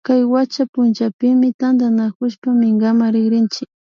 [0.07, 3.63] Kay wacha punchapimi tantanakushpa minkaman rikrinchi